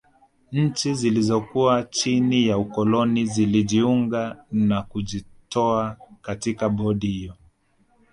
Nchi 0.51 0.93
zilizokuwa 0.93 1.83
chini 1.83 2.47
ya 2.47 2.57
ukoloni 2.57 3.25
zilijiunga 3.25 4.43
na 4.51 4.81
kujitoa 4.81 5.97
katika 6.21 6.69
bodi 6.69 7.07
hiyo 7.07 7.33